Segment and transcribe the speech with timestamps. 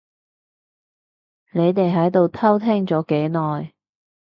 [1.51, 3.71] 你哋喺度偷聽咗幾耐？